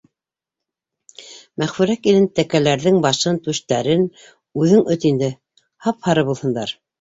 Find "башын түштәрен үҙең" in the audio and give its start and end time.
3.03-4.83